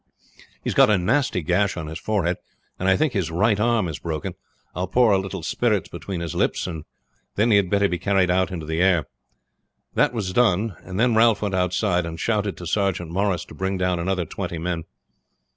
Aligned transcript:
"He 0.63 0.69
has 0.71 0.73
got 0.73 0.89
a 0.89 0.97
nasty 0.97 1.43
gash 1.43 1.77
on 1.77 1.85
his 1.85 1.99
forehead, 1.99 2.37
and 2.79 2.89
I 2.89 2.97
think 2.97 3.13
his 3.13 3.29
right 3.29 3.59
arm 3.59 3.87
is 3.87 3.99
broken," 3.99 4.31
he 4.31 4.33
said. 4.33 4.71
"I 4.73 4.79
will 4.79 4.87
pour 4.87 5.11
a 5.11 5.19
little 5.19 5.43
spirits 5.43 5.89
between 5.89 6.21
his 6.21 6.33
lips, 6.33 6.65
and 6.65 6.85
then 7.35 7.51
he 7.51 7.57
had 7.57 7.69
better 7.69 7.87
be 7.87 7.99
carried 7.99 8.31
out 8.31 8.49
into 8.51 8.65
the 8.65 8.81
air." 8.81 9.05
This 9.93 10.11
was 10.11 10.33
done; 10.33 10.75
and 10.83 10.99
then 10.99 11.13
Ralph 11.13 11.43
went 11.43 11.53
outside, 11.53 12.07
and 12.07 12.19
shouted 12.19 12.57
to 12.57 12.65
Sergeant 12.65 13.11
Morris 13.11 13.45
to 13.45 13.53
bring 13.53 13.77
down 13.77 13.99
another 13.99 14.25
twenty 14.25 14.57
men. 14.57 14.85